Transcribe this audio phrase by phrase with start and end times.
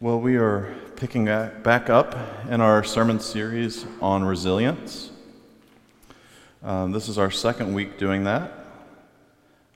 [0.00, 2.16] Well, we are picking back up
[2.50, 5.12] in our sermon series on resilience.
[6.64, 8.52] Um, this is our second week doing that.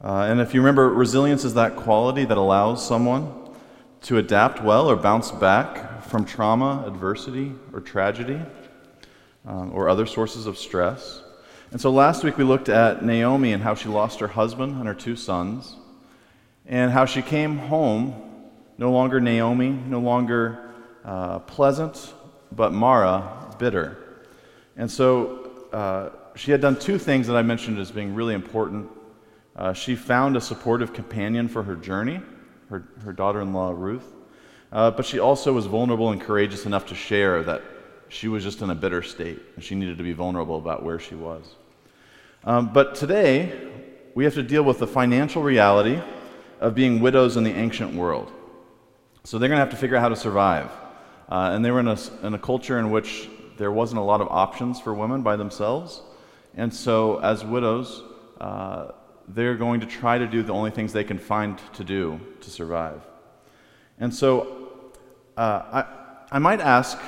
[0.03, 3.33] Uh, and if you remember, resilience is that quality that allows someone
[4.03, 8.41] to adapt well or bounce back from trauma, adversity, or tragedy,
[9.46, 11.23] um, or other sources of stress.
[11.71, 14.89] And so last week we looked at Naomi and how she lost her husband and
[14.89, 15.77] her two sons,
[16.66, 18.28] and how she came home
[18.79, 20.71] no longer Naomi, no longer
[21.05, 22.14] uh, pleasant,
[22.53, 23.99] but Mara, bitter.
[24.77, 28.89] And so uh, she had done two things that I mentioned as being really important.
[29.57, 32.20] Uh, she found a supportive companion for her journey,
[32.70, 34.14] her, her daughter in law, Ruth.
[34.70, 37.62] Uh, but she also was vulnerable and courageous enough to share that
[38.08, 40.98] she was just in a bitter state and she needed to be vulnerable about where
[40.98, 41.45] she was.
[42.45, 43.69] Um, but today,
[44.14, 46.00] we have to deal with the financial reality
[46.61, 48.33] of being widows in the ancient world.
[49.28, 50.70] So they're going to have to figure out how to survive.
[51.28, 54.22] Uh, and they were in a, in a culture in which there wasn't a lot
[54.22, 56.00] of options for women by themselves.
[56.55, 58.02] And so, as widows,
[58.41, 58.92] uh,
[59.28, 62.48] they're going to try to do the only things they can find to do to
[62.48, 63.02] survive.
[64.00, 64.80] And so,
[65.36, 65.84] uh, I,
[66.33, 66.98] I might ask,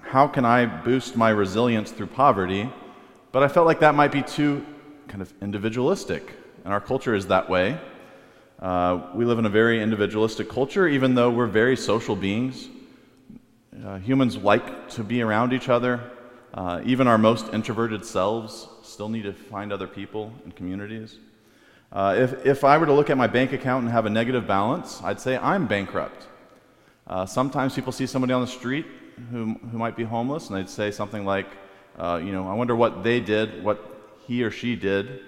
[0.00, 2.72] how can I boost my resilience through poverty?
[3.32, 4.64] But I felt like that might be too
[5.08, 6.32] kind of individualistic.
[6.64, 7.78] And our culture is that way.
[8.60, 12.68] Uh, we live in a very individualistic culture, even though we're very social beings.
[13.86, 15.98] Uh, humans like to be around each other.
[16.52, 21.16] Uh, even our most introverted selves still need to find other people and communities.
[21.90, 24.46] Uh, if, if I were to look at my bank account and have a negative
[24.46, 26.26] balance, I'd say I'm bankrupt.
[27.06, 28.84] Uh, sometimes people see somebody on the street
[29.30, 31.46] who, who might be homeless, and they'd say something like,
[31.98, 33.82] uh, you know, I wonder what they did, what
[34.26, 35.20] he or she did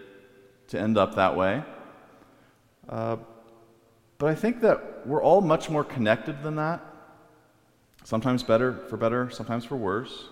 [0.69, 1.63] to end up that way.
[2.89, 3.17] Uh,
[4.19, 6.81] but I think that we're all much more connected than that.
[8.05, 10.29] Sometimes better for better, sometimes for worse.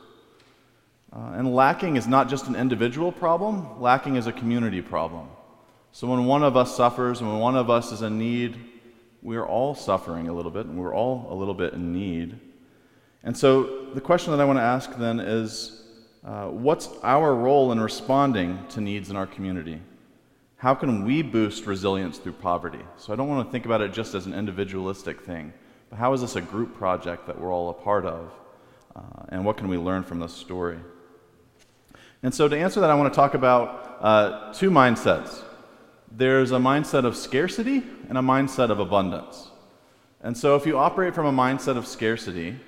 [1.12, 5.28] Uh, and lacking is not just an individual problem, lacking is a community problem.
[5.92, 8.56] So when one of us suffers and when one of us is in need,
[9.22, 12.38] we're all suffering a little bit and we're all a little bit in need.
[13.24, 15.82] And so the question that I want to ask then is
[16.24, 19.80] uh, what's our role in responding to needs in our community?
[20.60, 22.84] How can we boost resilience through poverty?
[22.98, 25.54] So I don't want to think about it just as an individualistic thing,
[25.88, 28.30] but how is this a group project that we're all a part of?
[28.94, 29.00] Uh,
[29.30, 30.78] and what can we learn from this story?
[32.22, 35.42] And so to answer that, I want to talk about uh, two mindsets.
[36.12, 39.48] There's a mindset of scarcity and a mindset of abundance.
[40.20, 42.58] And so if you operate from a mindset of scarcity,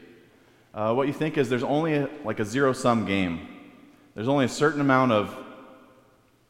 [0.73, 3.49] uh, what you think is there's only a, like a zero sum game.
[4.15, 5.37] There's only a certain amount of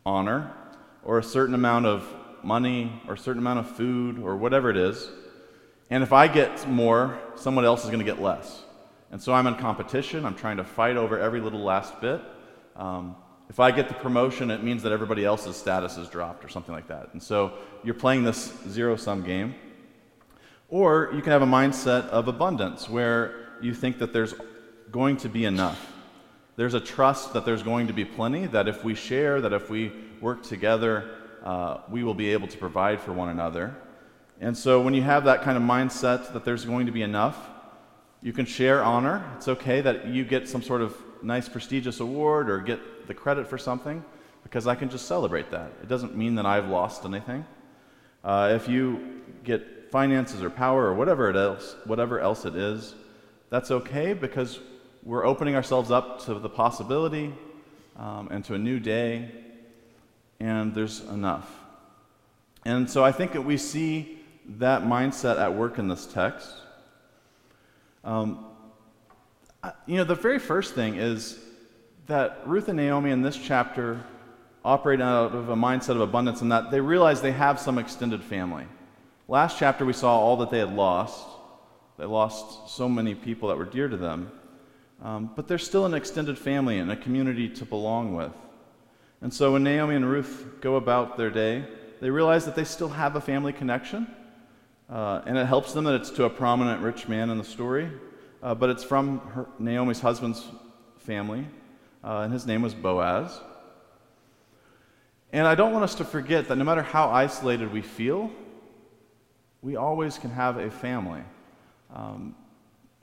[0.06, 0.52] honor
[1.04, 2.06] or a certain amount of
[2.42, 5.08] money or a certain amount of food or whatever it is.
[5.90, 8.62] And if I get more, someone else is going to get less.
[9.10, 10.24] And so I'm in competition.
[10.24, 12.20] I'm trying to fight over every little last bit.
[12.76, 13.16] Um,
[13.50, 16.74] if I get the promotion, it means that everybody else's status is dropped or something
[16.74, 17.12] like that.
[17.12, 17.52] And so
[17.84, 19.54] you're playing this zero sum game.
[20.70, 24.34] Or you can have a mindset of abundance where you think that there's
[24.90, 25.92] going to be enough.
[26.56, 29.70] There's a trust that there's going to be plenty, that if we share, that if
[29.70, 31.10] we work together,
[31.42, 33.74] uh, we will be able to provide for one another.
[34.40, 37.38] And so when you have that kind of mindset that there's going to be enough,
[38.22, 39.24] you can share honor.
[39.36, 43.48] It's okay that you get some sort of nice, prestigious award or get the credit
[43.48, 44.04] for something
[44.42, 45.72] because I can just celebrate that.
[45.82, 47.44] It doesn't mean that I've lost anything.
[48.22, 52.94] Uh, if you get finances or power or whatever, it else, whatever else it is,
[53.50, 54.60] that's okay because
[55.04, 57.34] we're opening ourselves up to the possibility
[57.96, 59.30] um, and to a new day,
[60.38, 61.50] and there's enough.
[62.64, 64.20] And so I think that we see
[64.58, 66.52] that mindset at work in this text.
[68.04, 68.46] Um,
[69.86, 71.38] you know, the very first thing is
[72.06, 74.04] that Ruth and Naomi in this chapter
[74.64, 78.22] operate out of a mindset of abundance in that they realize they have some extended
[78.22, 78.66] family.
[79.26, 81.26] Last chapter, we saw all that they had lost.
[81.98, 84.30] They lost so many people that were dear to them.
[85.02, 88.32] Um, but they're still an extended family and a community to belong with.
[89.20, 91.64] And so when Naomi and Ruth go about their day,
[92.00, 94.06] they realize that they still have a family connection.
[94.88, 97.90] Uh, and it helps them that it's to a prominent rich man in the story,
[98.42, 100.44] uh, but it's from her, Naomi's husband's
[100.98, 101.46] family,
[102.04, 103.40] uh, and his name was Boaz.
[105.32, 108.30] And I don't want us to forget that no matter how isolated we feel,
[109.62, 111.22] we always can have a family.
[111.94, 112.34] Um,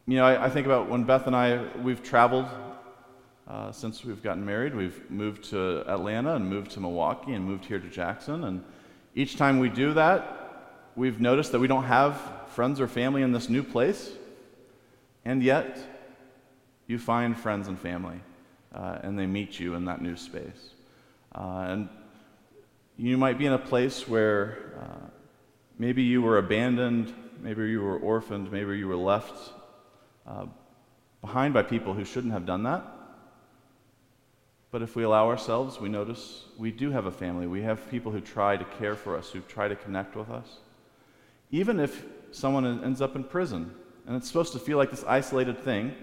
[0.09, 2.47] you know, I, I, think about when Beth and I, we've traveled
[3.47, 4.73] uh, since we've gotten married.
[4.73, 8.43] We've moved to Atlanta and moved to Milwaukee and moved here to Jackson.
[8.45, 8.63] And
[9.13, 13.31] each time we do that, we've noticed that we don't have friends or family in
[13.33, 14.11] this new place.
[15.25, 15.77] And yet,
[16.87, 18.19] you find friends and family,
[18.73, 20.71] uh, and they meet you in that new space.
[21.35, 21.89] Uh, and
[22.97, 25.07] you might be in a place where uh,
[25.77, 27.13] maybe you were abandoned,
[27.43, 29.53] maybe you were orphaned, maybe you were left
[31.21, 32.83] behind by people who shouldn't have done that.
[34.71, 37.47] But if we allow ourselves, we notice we do have a family.
[37.47, 40.47] We have people who try to care for us, who try to connect with us.
[41.51, 43.73] Even if someone ends up in prison,
[44.05, 45.95] and it's supposed to feel like this isolated thing,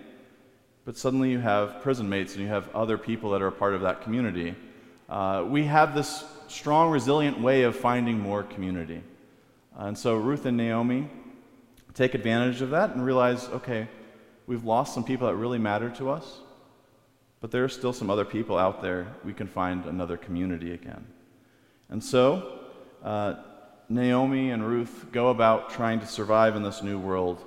[0.84, 3.75] but suddenly you have prison mates and you have other people that are a part
[3.75, 4.55] of that community.
[5.08, 9.02] Uh, we have this strong, resilient way of finding more community.
[9.76, 11.08] and so Ruth and Naomi
[11.94, 13.88] take advantage of that and realize okay,
[14.46, 16.40] we've lost some people that really matter to us,
[17.40, 19.06] but there are still some other people out there.
[19.25, 21.06] We can find another community again.
[21.88, 22.60] And so,
[23.02, 23.34] uh,
[23.88, 27.44] Naomi and Ruth go about trying to survive in this new world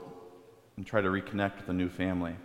[0.77, 2.35] and try to reconnect with a new family.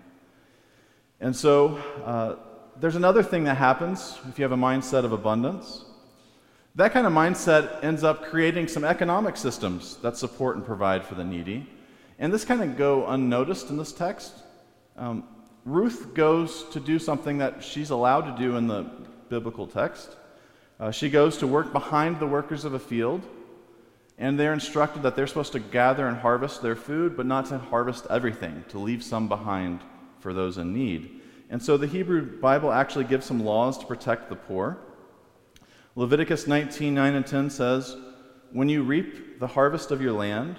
[1.21, 2.37] And so, uh,
[2.81, 5.85] there's another thing that happens if you have a mindset of abundance.
[6.75, 11.15] That kind of mindset ends up creating some economic systems that support and provide for
[11.15, 11.69] the needy.
[12.19, 14.33] And this kind of go unnoticed in this text.
[14.97, 15.25] Um,
[15.65, 18.87] Ruth goes to do something that she's allowed to do in the
[19.29, 20.17] biblical text.
[20.79, 23.23] Uh, she goes to work behind the workers of a field
[24.19, 27.59] and they're instructed that they're supposed to gather and harvest their food, but not to
[27.59, 29.81] harvest everything, to leave some behind
[30.21, 31.21] for those in need.
[31.51, 34.79] And so the Hebrew Bible actually gives some laws to protect the poor.
[35.97, 37.97] Leviticus 19 9 and 10 says,
[38.53, 40.57] When you reap the harvest of your land,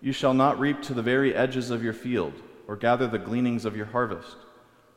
[0.00, 2.34] you shall not reap to the very edges of your field,
[2.68, 4.36] or gather the gleanings of your harvest.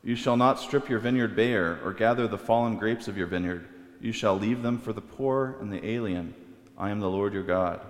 [0.04, 3.66] You shall not strip your vineyard bare, or gather the fallen grapes of your vineyard.
[4.00, 6.34] You shall leave them for the poor and the alien.
[6.76, 7.80] I am the Lord your God.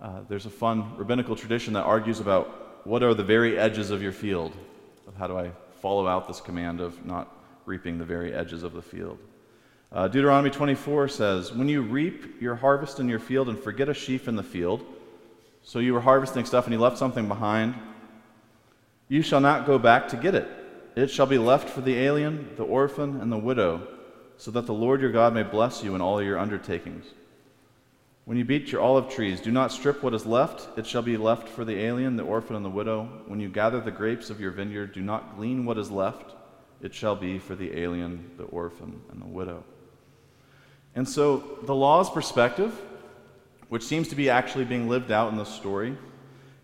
[0.00, 4.02] Uh, there's a fun rabbinical tradition that argues about what are the very edges of
[4.02, 4.56] your field,
[5.18, 7.34] how do I follow out this command of not
[7.66, 9.18] reaping the very edges of the field.
[9.92, 13.94] Uh, Deuteronomy 24 says, When you reap your harvest in your field and forget a
[13.94, 14.84] sheaf in the field,
[15.64, 17.74] so you were harvesting stuff and you left something behind,
[19.08, 20.46] you shall not go back to get it.
[20.94, 23.88] It shall be left for the alien, the orphan, and the widow,
[24.36, 27.06] so that the Lord your God may bless you in all your undertakings.
[28.26, 30.78] When you beat your olive trees, do not strip what is left.
[30.78, 33.08] It shall be left for the alien, the orphan, and the widow.
[33.26, 36.34] When you gather the grapes of your vineyard, do not glean what is left.
[36.80, 39.64] It shall be for the alien, the orphan, and the widow.
[40.94, 42.80] And so, the law's perspective,
[43.68, 45.96] which seems to be actually being lived out in this story,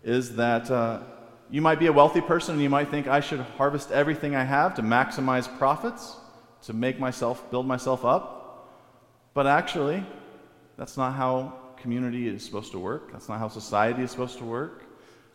[0.03, 1.01] is that uh,
[1.49, 4.43] you might be a wealthy person and you might think, I should harvest everything I
[4.43, 6.15] have to maximize profits,
[6.63, 8.69] to make myself, build myself up.
[9.33, 10.05] But actually,
[10.77, 13.11] that's not how community is supposed to work.
[13.11, 14.83] That's not how society is supposed to work.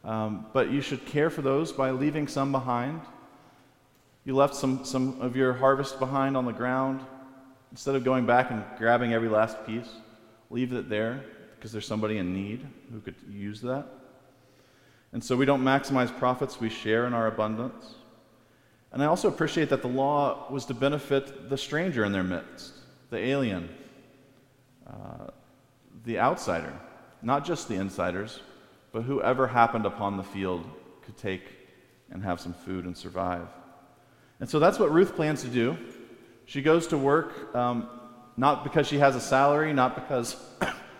[0.04, 3.00] Um, but you should care for those by leaving some behind.
[4.24, 7.00] You left some, some of your harvest behind on the ground.
[7.72, 9.88] Instead of going back and grabbing every last piece,
[10.48, 11.24] leave it there
[11.56, 13.86] because there's somebody in need who could use that.
[15.12, 17.94] And so we don't maximize profits, we share in our abundance.
[18.92, 22.72] And I also appreciate that the law was to benefit the stranger in their midst,
[23.10, 23.68] the alien,
[24.86, 25.28] uh,
[26.04, 26.72] the outsider,
[27.22, 28.40] not just the insiders,
[28.92, 30.64] but whoever happened upon the field
[31.02, 31.42] could take
[32.10, 33.48] and have some food and survive.
[34.40, 35.76] And so that's what Ruth plans to do.
[36.46, 37.88] She goes to work um,
[38.36, 40.36] not because she has a salary, not because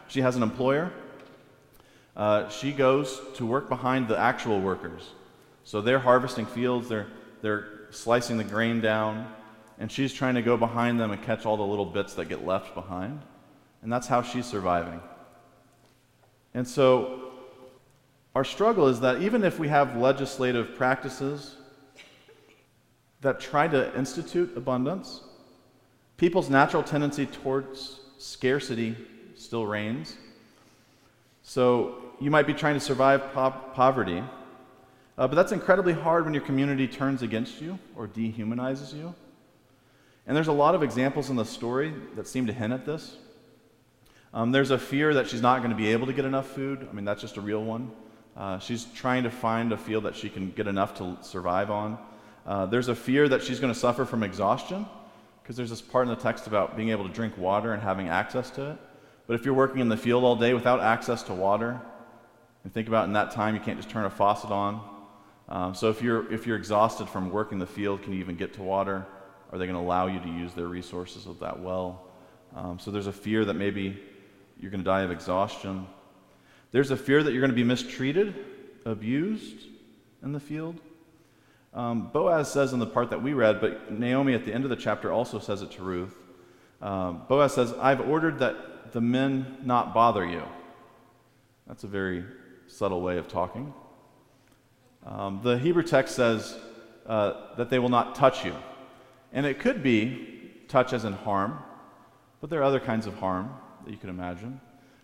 [0.09, 0.93] she has an employer.
[2.17, 5.11] Uh, she goes to work behind the actual workers.
[5.65, 7.09] So they're harvesting fields, they're,
[7.43, 9.31] they're slicing the grain down,
[9.79, 12.47] and she's trying to go behind them and catch all the little bits that get
[12.47, 13.21] left behind.
[13.83, 15.01] And that's how she's surviving.
[16.55, 17.33] And so,
[18.35, 21.57] our struggle is that even if we have legislative practices
[23.23, 25.23] that try to institute abundance,
[26.17, 28.97] people's natural tendency towards scarcity
[29.37, 30.17] still reigns.
[31.43, 34.23] So, you might be trying to survive po- poverty,
[35.19, 39.15] uh, but that's incredibly hard when your community turns against you or dehumanizes you.
[40.27, 43.17] And there's a lot of examples in the story that seem to hint at this.
[44.35, 46.87] Um, there's a fear that she's not going to be able to get enough food.
[46.91, 47.93] I mean, that's just a real one.
[48.37, 51.97] Uh, she's trying to find a field that she can get enough to survive on.
[52.45, 54.85] Uh, there's a fear that she's going to suffer from exhaustion,
[55.43, 58.09] because there's this part in the text about being able to drink water and having
[58.09, 58.79] access to it.
[59.27, 61.81] But if you're working in the field all day without access to water,
[62.65, 64.81] and think about in that time, you can't just turn a faucet on.
[65.49, 68.55] Um, so if you're, if you're exhausted from working the field, can you even get
[68.55, 69.07] to water?
[69.53, 72.03] Are they going to allow you to use their resources of that well?
[72.55, 73.99] Um, so there's a fear that maybe
[74.61, 75.87] you're going to die of exhaustion.
[76.73, 78.35] There's a fear that you're going to be mistreated,
[78.85, 79.67] abused,
[80.23, 80.81] in the field.
[81.75, 84.71] Um, Boaz says in the part that we read, but Naomi at the end of
[84.71, 86.17] the chapter also says it to Ruth.
[86.81, 88.57] Um, Boaz says, I've ordered that
[88.93, 90.43] the men not bother you.
[91.67, 92.25] That's a very
[92.67, 93.73] subtle way of talking.
[95.05, 96.59] Um, the Hebrew text says
[97.07, 98.55] uh, that they will not touch you.
[99.33, 101.59] And it could be touch as in harm,
[102.41, 103.51] but there are other kinds of harm
[103.85, 104.61] that you can imagine.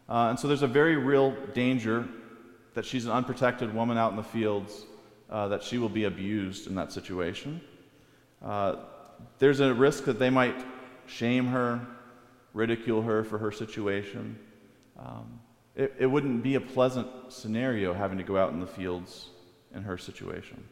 [0.09, 2.09] Uh, and so there's a very real danger
[2.75, 4.87] that she's an unprotected woman out in the fields,
[5.31, 7.61] uh, that she will be abused in that situation.
[8.45, 8.77] Uh,
[9.39, 10.57] there's a risk that they might
[11.07, 11.87] shame her,
[12.55, 14.39] ridicule her for her situation.
[14.99, 15.41] Um,
[15.75, 19.29] it, it wouldn't be a pleasant scenario having to go out in the fields
[19.75, 20.63] in her situation.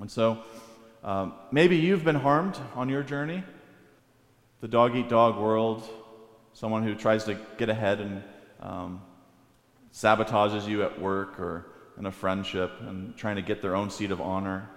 [0.00, 0.42] And so
[1.02, 3.42] um, maybe you've been harmed on your journey.
[4.60, 5.88] The dog eat dog world,
[6.52, 8.22] someone who tries to get ahead and
[8.60, 9.02] um,
[9.92, 11.66] sabotages you at work or
[11.98, 14.68] in a friendship and trying to get their own seat of honor.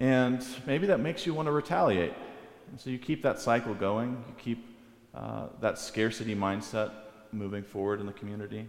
[0.00, 2.12] And maybe that makes you want to retaliate.
[2.70, 4.75] And so you keep that cycle going, you keep
[5.16, 6.90] uh, that scarcity mindset
[7.32, 8.66] moving forward in the community.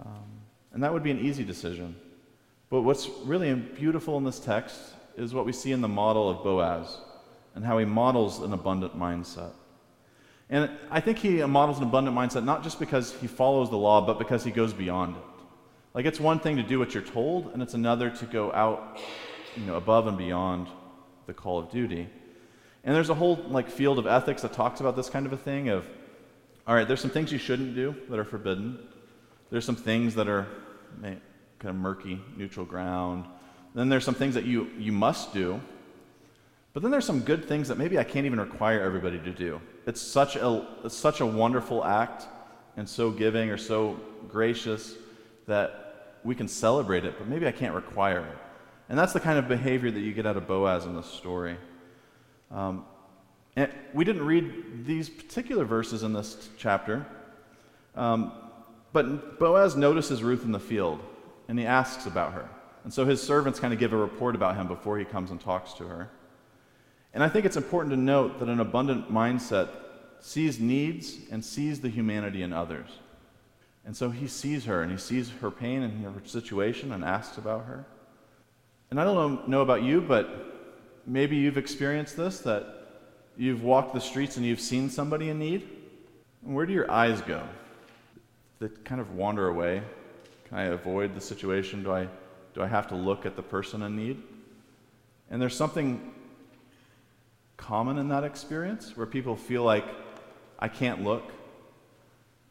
[0.00, 0.24] Um,
[0.72, 1.94] and that would be an easy decision.
[2.70, 4.80] But what's really beautiful in this text
[5.14, 6.96] is what we see in the model of Boaz
[7.54, 9.50] and how he models an abundant mindset.
[10.48, 14.00] And I think he models an abundant mindset not just because he follows the law,
[14.06, 15.22] but because he goes beyond it.
[15.92, 18.98] Like it's one thing to do what you're told, and it's another to go out,
[19.54, 20.68] you know, above and beyond
[21.26, 22.08] the call of duty.
[22.84, 25.36] And there's a whole like field of ethics that talks about this kind of a
[25.36, 25.86] thing of
[26.66, 28.78] all right, there's some things you shouldn't do that are forbidden.
[29.50, 30.46] There's some things that are
[31.02, 31.20] kind
[31.64, 33.26] of murky, neutral ground.
[33.74, 35.60] Then there's some things that you, you must do.
[36.72, 39.60] But then there's some good things that maybe I can't even require everybody to do.
[39.86, 42.26] It's such a, it's such a wonderful act
[42.76, 43.98] and so giving or so
[44.28, 44.94] gracious
[45.46, 48.38] that we can celebrate it, but maybe I can't require it.
[48.88, 51.56] And that's the kind of behavior that you get out of Boaz in this story.
[52.52, 52.84] Um,
[53.56, 57.06] and we didn't read these particular verses in this chapter,
[57.94, 58.32] um,
[58.92, 61.00] but Boaz notices Ruth in the field
[61.48, 62.48] and he asks about her.
[62.84, 65.40] And so his servants kind of give a report about him before he comes and
[65.40, 66.10] talks to her.
[67.14, 69.68] And I think it's important to note that an abundant mindset
[70.20, 72.88] sees needs and sees the humanity in others.
[73.84, 77.36] And so he sees her and he sees her pain and her situation and asks
[77.36, 77.84] about her.
[78.90, 80.51] And I don't know, about you, but
[81.06, 82.82] maybe you've experienced this that
[83.36, 85.68] You've walked the streets and you've seen somebody in need.
[86.42, 87.42] Where do your eyes go?
[88.58, 89.82] They kind of wander away.
[90.48, 91.82] Can I avoid the situation?
[91.82, 92.08] Do I,
[92.54, 94.22] do I have to look at the person in need?
[95.30, 96.12] And there's something
[97.56, 99.86] common in that experience where people feel like,
[100.58, 101.32] I can't look.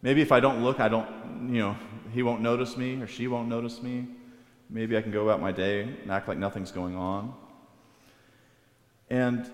[0.01, 1.07] Maybe if I don't look, I don't,
[1.53, 1.77] you know,
[2.11, 4.07] he won't notice me or she won't notice me.
[4.69, 7.33] Maybe I can go about my day and act like nothing's going on.
[9.11, 9.51] And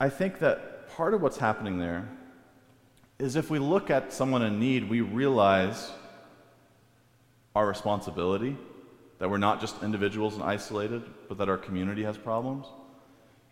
[0.00, 2.08] I think that part of what's happening there
[3.18, 5.90] is if we look at someone in need, we realize
[7.54, 8.56] our responsibility,
[9.18, 12.66] that we're not just individuals and isolated, but that our community has problems.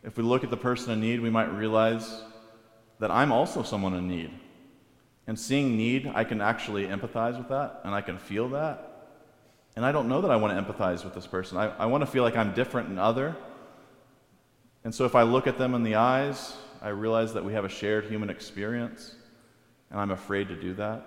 [0.02, 2.22] If we look at the person in need, we might realize
[2.98, 4.30] that I'm also someone in need.
[5.26, 8.88] And seeing need, I can actually empathize with that and I can feel that.
[9.76, 11.58] And I don't know that I want to empathize with this person.
[11.58, 13.36] I, I want to feel like I'm different and other,
[14.84, 17.64] and so if I look at them in the eyes, I realize that we have
[17.64, 19.14] a shared human experience,
[19.90, 21.06] and I'm afraid to do that.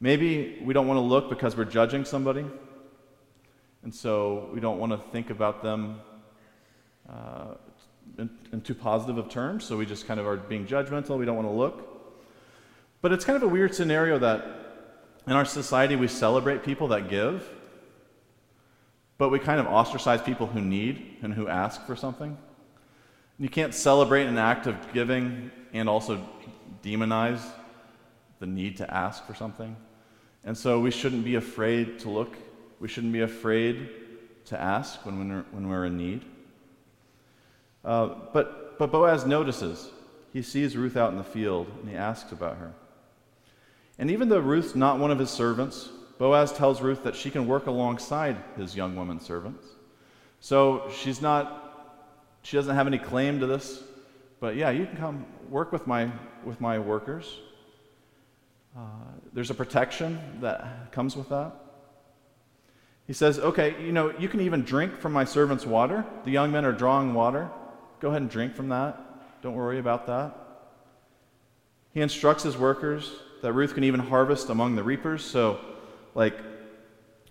[0.00, 2.44] Maybe we don't want to look because we're judging somebody,
[3.82, 6.00] and so we don't want to think about them
[7.08, 7.54] uh,
[8.18, 11.18] in, in too positive of terms, so we just kind of are being judgmental.
[11.18, 11.90] We don't want to look.
[13.02, 14.46] But it's kind of a weird scenario that
[15.26, 17.48] in our society we celebrate people that give,
[19.18, 22.38] but we kind of ostracize people who need and who ask for something.
[23.38, 26.24] You can't celebrate an act of giving and also
[26.82, 27.42] demonize
[28.38, 29.76] the need to ask for something.
[30.44, 32.36] And so we shouldn't be afraid to look.
[32.78, 33.88] We shouldn't be afraid
[34.46, 36.24] to ask when we're, when we're in need.
[37.84, 39.90] Uh, but, but Boaz notices.
[40.32, 42.72] He sees Ruth out in the field and he asks about her.
[43.98, 45.88] And even though Ruth's not one of his servants,
[46.18, 49.66] Boaz tells Ruth that she can work alongside his young woman servants.
[50.40, 51.63] So she's not
[52.44, 53.82] she doesn't have any claim to this,
[54.38, 56.10] but yeah, you can come work with my,
[56.44, 57.40] with my workers.
[58.76, 58.80] Uh,
[59.32, 61.52] there's a protection that comes with that.
[63.06, 66.04] He says, okay, you know, you can even drink from my servant's water.
[66.24, 67.50] The young men are drawing water.
[68.00, 69.42] Go ahead and drink from that.
[69.42, 70.34] Don't worry about that.
[71.92, 73.10] He instructs his workers
[73.40, 75.24] that Ruth can even harvest among the reapers.
[75.24, 75.60] So,
[76.14, 76.38] like,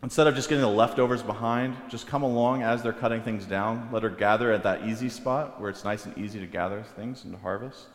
[0.04, 3.90] instead of just getting the leftovers behind, just come along as they're cutting things down.
[3.92, 7.24] Let her gather at that easy spot where it's nice and easy to gather things
[7.24, 7.88] and to harvest.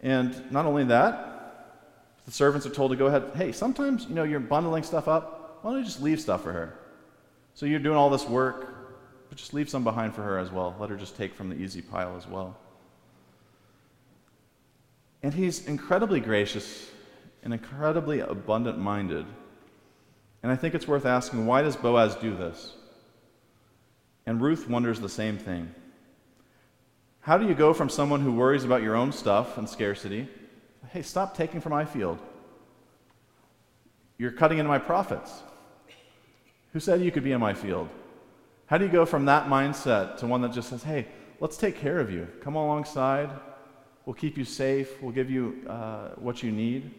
[0.00, 1.30] And not only that,
[2.26, 3.32] the servants are told to go ahead.
[3.34, 5.60] Hey, sometimes you know you're bundling stuff up.
[5.62, 6.78] Why don't you just leave stuff for her?
[7.54, 8.98] So you're doing all this work,
[9.28, 10.76] but just leave some behind for her as well.
[10.78, 12.56] Let her just take from the easy pile as well.
[15.22, 16.90] And he's incredibly gracious
[17.42, 19.24] and incredibly abundant minded.
[20.42, 22.74] And I think it's worth asking why does Boaz do this?
[24.26, 25.74] And Ruth wonders the same thing.
[27.20, 30.28] How do you go from someone who worries about your own stuff and scarcity?
[30.90, 32.18] Hey, stop taking from my field.
[34.18, 35.42] You're cutting into my profits.
[36.72, 37.88] Who said you could be in my field?
[38.66, 41.06] How do you go from that mindset to one that just says, hey,
[41.40, 42.26] let's take care of you?
[42.40, 43.30] Come alongside.
[44.04, 45.00] We'll keep you safe.
[45.00, 46.92] We'll give you uh, what you need.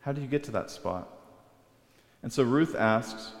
[0.00, 1.17] How do you get to that spot?
[2.22, 3.32] And so Ruth asks,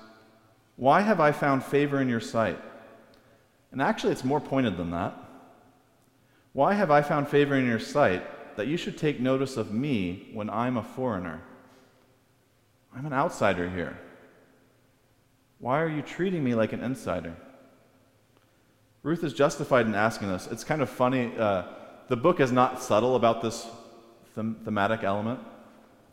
[0.76, 2.58] Why have I found favor in your sight?
[3.72, 5.14] And actually, it's more pointed than that.
[6.52, 10.30] Why have I found favor in your sight that you should take notice of me
[10.32, 11.42] when I'm a foreigner?
[12.96, 13.98] I'm an outsider here.
[15.58, 17.36] Why are you treating me like an insider?
[19.02, 20.46] Ruth is justified in asking this.
[20.46, 21.32] It's kind of funny.
[21.36, 21.64] Uh,
[22.08, 23.66] the book is not subtle about this
[24.34, 25.40] them- thematic element.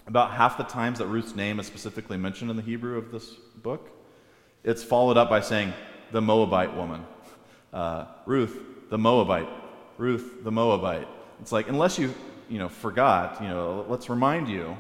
[0.08, 3.32] About half the times that Ruth's name is specifically mentioned in the Hebrew of this
[3.58, 3.90] book,
[4.64, 5.74] it's followed up by saying,
[6.12, 7.06] the Moabite woman.
[7.74, 8.58] Uh, Ruth,
[8.90, 9.50] the Moabite.
[9.98, 11.08] Ruth, the Moabite.
[11.42, 12.14] It's like, unless you,
[12.50, 14.78] you know, forgot, you know, let's remind you,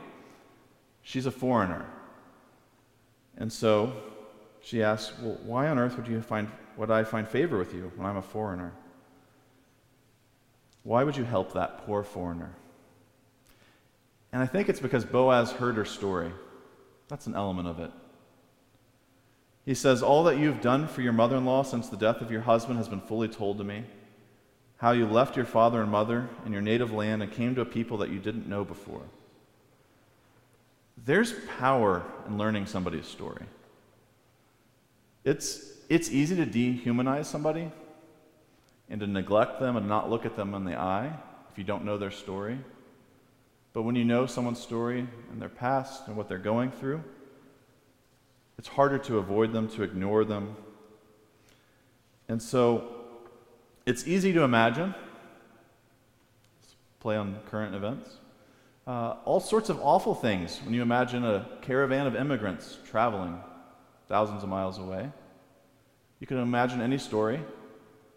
[1.02, 1.86] she's a foreigner.
[3.38, 3.94] And so
[4.62, 7.92] she asks, Well, why on earth would you find would I find favor with you
[7.96, 8.74] when I'm a foreigner?
[10.84, 12.54] Why would you help that poor foreigner?
[14.36, 16.30] And I think it's because Boaz heard her story.
[17.08, 17.90] That's an element of it.
[19.64, 22.30] He says, All that you've done for your mother in law since the death of
[22.30, 23.86] your husband has been fully told to me.
[24.76, 27.66] How you left your father and mother in your native land and came to a
[27.66, 29.04] people that you didn't know before.
[31.06, 33.46] There's power in learning somebody's story.
[35.24, 37.72] It's, it's easy to dehumanize somebody
[38.90, 41.14] and to neglect them and not look at them in the eye
[41.50, 42.60] if you don't know their story.
[43.76, 47.04] But when you know someone's story and their past and what they're going through,
[48.58, 50.56] it's harder to avoid them, to ignore them.
[52.30, 52.90] And so
[53.86, 54.96] it's easy to imagine,
[56.62, 58.12] Let's play on current events,
[58.88, 63.38] uh, all sorts of awful things when you imagine a caravan of immigrants traveling
[64.08, 65.12] thousands of miles away.
[66.22, 67.42] You can imagine any story.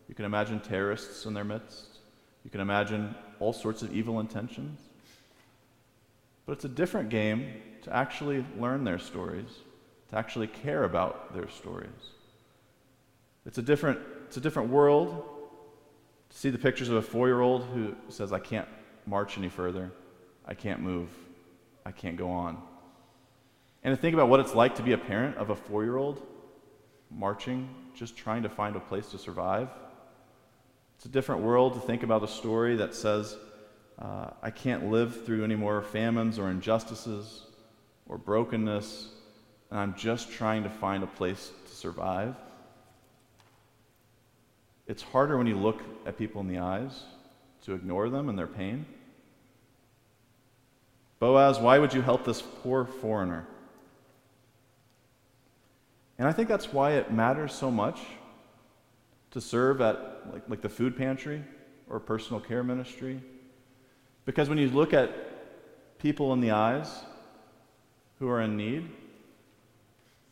[0.09, 1.99] You can imagine terrorists in their midst.
[2.45, 4.88] You can imagine all sorts of evil intentions.
[6.49, 9.51] But it's a different game to actually learn their stories,
[10.09, 11.91] to actually care about their stories.
[13.45, 15.27] It's a different, it's a different world
[16.31, 18.67] to see the pictures of a four year old who says, I can't
[19.05, 19.93] march any further,
[20.47, 21.11] I can't move,
[21.85, 22.57] I can't go on.
[23.85, 25.99] And to think about what it's like to be a parent of a four year
[25.99, 26.27] old
[27.11, 29.69] marching, just trying to find a place to survive.
[30.97, 33.37] It's a different world to think about a story that says,
[34.01, 37.47] uh, I can't live through any more famines or injustices
[38.09, 39.09] or brokenness,
[39.71, 42.37] and I'm just trying to find a place to survive.
[44.87, 47.03] It's harder when you look at people in the eyes
[47.65, 48.87] to ignore them and their pain.
[51.19, 53.47] Boaz, why would you help this poor foreigner?
[56.19, 58.01] And I think that's why it matters so much
[59.33, 61.45] to serve at like, like the food pantry
[61.91, 63.21] or personal care ministry.
[64.29, 65.11] Because when you look at
[65.99, 66.87] people in the eyes
[68.19, 68.87] who are in need,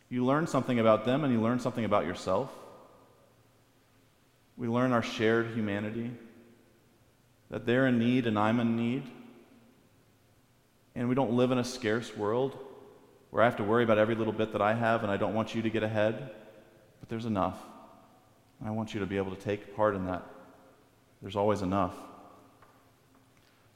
[0.07, 2.51] you learn something about them and you learn something about yourself.
[4.55, 6.11] We learn our shared humanity,
[7.49, 9.01] that they're in need and I'm in need.
[10.93, 12.55] And we don't live in a scarce world
[13.31, 15.33] where I have to worry about every little bit that I have and I don't
[15.33, 16.35] want you to get ahead,
[16.99, 17.57] but there's enough.
[18.63, 20.23] I want you to be able to take part in that.
[21.19, 21.95] There's always enough.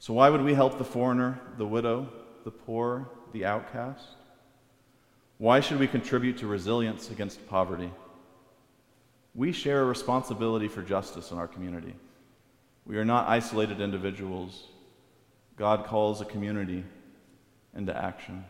[0.02, 2.08] So, why would we help the foreigner, the widow,
[2.42, 4.04] the poor, the outcast?
[5.38, 7.88] Why should we contribute to resilience against poverty?
[9.32, 11.94] We share a responsibility for justice in our community.
[12.84, 14.64] We are not isolated individuals.
[15.56, 16.82] God calls a community
[17.76, 18.44] into action.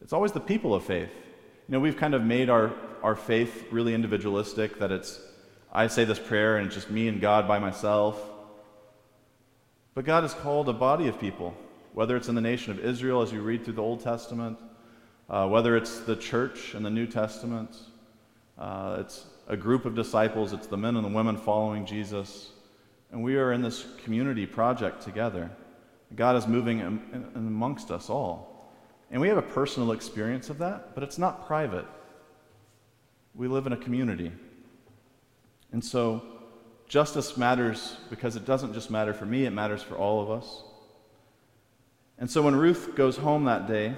[0.00, 1.10] It's always the people of faith.
[1.68, 5.20] You know, we've kind of made our, our faith really individualistic, that it's,
[5.70, 8.18] I say this prayer and it's just me and God by myself.
[10.00, 11.54] But God has called a body of people,
[11.92, 14.58] whether it's in the nation of Israel as you read through the Old Testament,
[15.28, 17.76] Uh, whether it's the church in the New Testament,
[18.58, 22.52] uh, it's a group of disciples, it's the men and the women following Jesus.
[23.12, 25.50] And we are in this community project together.
[26.16, 28.72] God is moving in, in, amongst us all.
[29.10, 31.86] And we have a personal experience of that, but it's not private.
[33.34, 34.32] We live in a community.
[35.72, 36.39] And so,
[36.90, 40.64] justice matters because it doesn't just matter for me, it matters for all of us.
[42.18, 43.94] And so, when Ruth goes home that day,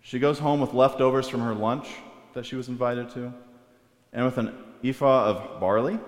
[0.00, 1.88] she goes home with leftovers from her lunch
[2.32, 3.32] that she was invited to,
[4.14, 5.98] and with an ephah of barley,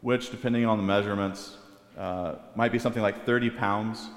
[0.00, 1.56] which, depending on the measurements,
[1.98, 4.08] uh, might be something like 30 pounds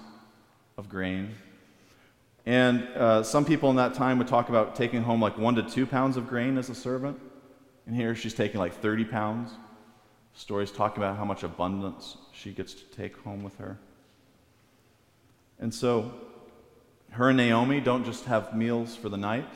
[0.78, 1.34] of grain.
[2.46, 5.64] And uh, some people in that time would talk about taking home like one to
[5.64, 7.20] two pounds of grain as a servant.
[7.88, 9.50] And here she's taking like 30 pounds.
[10.34, 13.78] Stories talk about how much abundance she gets to take home with her.
[15.60, 16.12] And so,
[17.12, 19.50] her and Naomi don't just have meals for the night,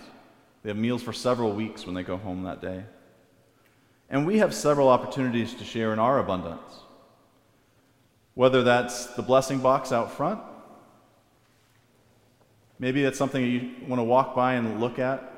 [0.63, 2.83] they have meals for several weeks when they go home that day.
[4.09, 6.81] And we have several opportunities to share in our abundance.
[8.35, 10.39] Whether that's the blessing box out front,
[12.79, 15.33] maybe that's something you want to walk by and look at,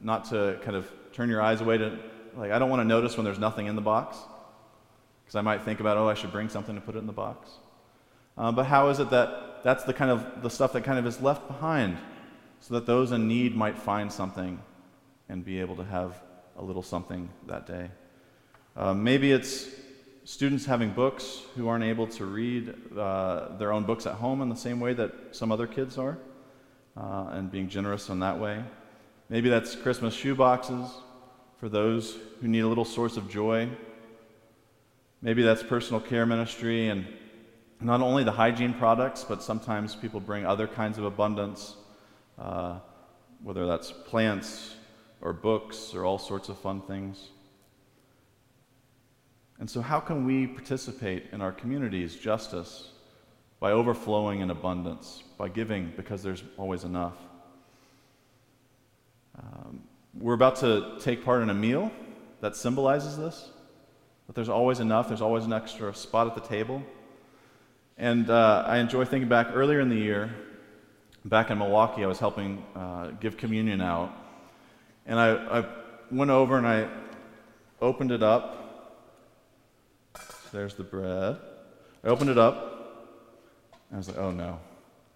[0.00, 1.98] not to kind of turn your eyes away to,
[2.36, 4.18] like, I don't want to notice when there's nothing in the box,
[5.24, 7.12] because I might think about, oh, I should bring something to put it in the
[7.12, 7.50] box.
[8.36, 11.06] Uh, but how is it that that's the kind of the stuff that kind of
[11.06, 11.96] is left behind
[12.60, 14.60] so that those in need might find something
[15.28, 16.22] and be able to have
[16.56, 17.90] a little something that day?
[18.76, 19.68] Uh, maybe it's
[20.24, 24.48] students having books who aren't able to read uh, their own books at home in
[24.48, 26.18] the same way that some other kids are,
[26.96, 28.64] uh, and being generous in that way.
[29.28, 30.90] Maybe that's Christmas shoe boxes
[31.58, 33.68] for those who need a little source of joy.
[35.24, 37.06] Maybe that's personal care ministry and
[37.80, 41.76] not only the hygiene products, but sometimes people bring other kinds of abundance,
[42.38, 42.80] uh,
[43.42, 44.76] whether that's plants
[45.22, 47.30] or books or all sorts of fun things.
[49.58, 52.90] And so, how can we participate in our community's justice?
[53.60, 57.16] By overflowing in abundance, by giving because there's always enough.
[59.38, 61.90] Um, we're about to take part in a meal
[62.42, 63.48] that symbolizes this
[64.26, 66.82] that there's always enough, there's always an extra spot at the table.
[67.96, 70.34] And uh, I enjoy thinking back earlier in the year,
[71.24, 74.12] back in Milwaukee, I was helping uh, give communion out.
[75.06, 75.64] And I, I
[76.10, 76.88] went over and I
[77.80, 78.64] opened it up
[80.54, 81.36] there's the bread.
[82.04, 83.10] I opened it up.
[83.92, 84.60] I was like, oh no.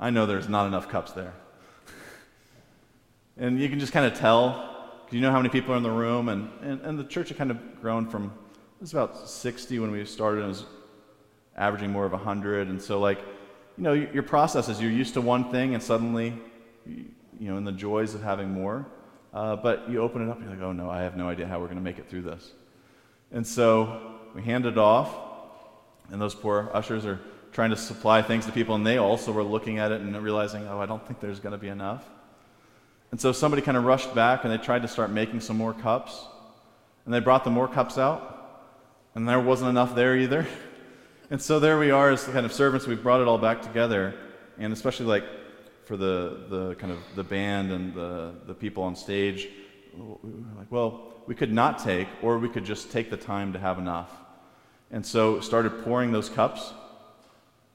[0.01, 1.33] I know there's not enough cups there.
[3.37, 4.75] and you can just kind of tell.
[5.11, 6.29] You know how many people are in the room.
[6.29, 8.33] And, and, and the church had kind of grown from,
[8.81, 10.45] was about 60 when we started.
[10.45, 10.65] It was
[11.57, 12.69] averaging more of 100.
[12.69, 13.19] And so, like,
[13.77, 16.35] you know, your process is you're used to one thing and suddenly,
[16.87, 17.07] you
[17.41, 18.87] know, in the joys of having more.
[19.33, 21.59] Uh, but you open it up, you're like, oh no, I have no idea how
[21.59, 22.53] we're going to make it through this.
[23.31, 25.15] And so we hand it off,
[26.11, 27.21] and those poor ushers are
[27.53, 30.67] trying to supply things to people, and they also were looking at it and realizing,
[30.67, 32.05] oh, I don't think there's going to be enough.
[33.11, 35.73] And so somebody kind of rushed back and they tried to start making some more
[35.73, 36.27] cups.
[37.05, 38.38] And they brought the more cups out,
[39.15, 40.47] and there wasn't enough there either.
[41.31, 42.87] And so there we are as kind of servants.
[42.87, 44.15] We've brought it all back together,
[44.59, 45.25] and especially like
[45.85, 49.49] for the, the kind of the band and the, the people on stage,
[49.95, 50.17] we were
[50.57, 53.79] like, well, we could not take, or we could just take the time to have
[53.79, 54.11] enough.
[54.91, 56.73] And so started pouring those cups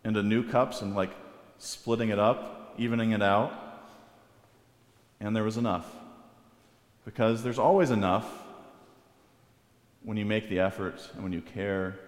[0.04, 1.12] into new cups and like
[1.60, 3.52] splitting it up, evening it out.
[5.20, 5.86] And there was enough.
[7.06, 8.43] Because there's always enough
[10.04, 12.00] when you make the effort and when you care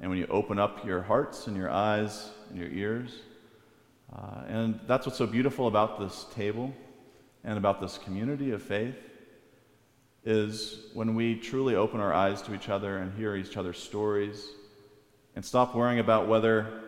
[0.00, 3.12] and when you open up your hearts and your eyes and your ears.
[4.12, 6.72] Uh, and that's what's so beautiful about this table
[7.44, 8.96] and about this community of faith
[10.24, 14.48] is when we truly open our eyes to each other and hear each other's stories
[15.36, 16.82] and stop worrying about whether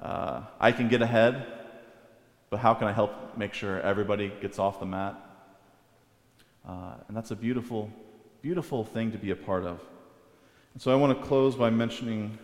[0.00, 1.46] uh, I can get ahead,
[2.50, 5.16] but how can I help make sure everybody gets off the mat?
[6.66, 7.90] Uh, and that's a beautiful,
[8.40, 9.80] beautiful thing to be a part of.
[10.76, 12.38] So I want to close by mentioning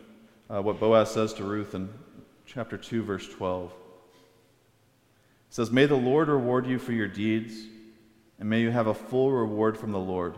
[0.51, 1.89] uh, what Boaz says to Ruth in
[2.47, 3.71] chapter 2, verse 12.
[3.71, 3.75] It
[5.51, 7.55] says, May the Lord reward you for your deeds
[8.41, 10.35] and may you have a full reward from the Lord,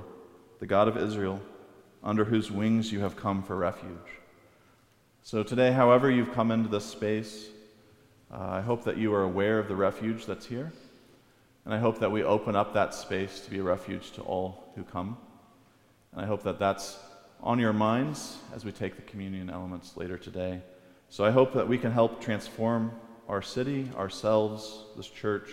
[0.58, 1.40] the God of Israel,
[2.02, 4.20] under whose wings you have come for refuge.
[5.22, 7.48] So, today, however you've come into this space,
[8.30, 10.72] uh, I hope that you are aware of the refuge that's here.
[11.64, 14.70] And I hope that we open up that space to be a refuge to all
[14.76, 15.16] who come.
[16.12, 16.96] And I hope that that's
[17.42, 20.60] on your minds as we take the communion elements later today.
[21.08, 22.92] So I hope that we can help transform
[23.28, 25.50] our city, ourselves, this church,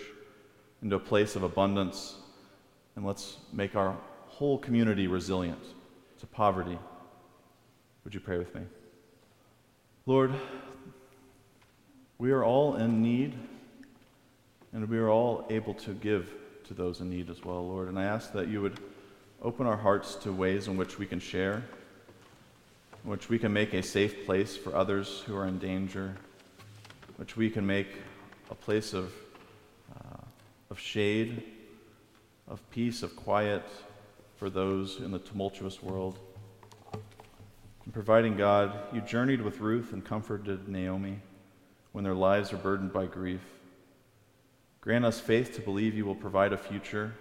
[0.82, 2.16] into a place of abundance
[2.96, 5.62] And let's make our whole community resilient
[6.20, 6.78] to poverty.
[8.04, 8.62] Would you pray with me?
[10.06, 10.32] Lord,
[12.18, 13.34] we are all in need,
[14.72, 16.32] and we are all able to give
[16.64, 17.88] to those in need as well, Lord.
[17.88, 18.78] And I ask that you would
[19.44, 21.62] open our hearts to ways in which we can share,
[23.04, 26.16] in which we can make a safe place for others who are in danger,
[27.16, 27.88] which we can make
[28.50, 29.12] a place of,
[29.94, 30.24] uh,
[30.70, 31.42] of shade,
[32.48, 33.62] of peace, of quiet
[34.36, 36.18] for those in the tumultuous world.
[37.84, 41.20] In providing God, you journeyed with Ruth and comforted Naomi
[41.92, 43.42] when their lives are burdened by grief.
[44.80, 47.12] Grant us faith to believe you will provide a future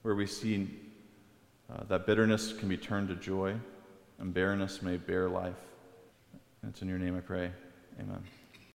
[0.00, 0.83] where we see
[1.72, 3.54] uh, that bitterness can be turned to joy
[4.18, 5.54] and barrenness may bear life.
[6.62, 7.50] And it's in your name I pray.
[8.00, 8.22] Amen.